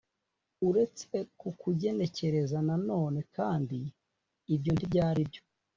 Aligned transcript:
uretse 0.67 1.15
kukunegekaza 1.39 2.57
nanone 2.67 3.19
kandi 3.35 3.79
ibyo 4.55 4.71
ntibyari 4.75 5.23
byo 5.29 5.41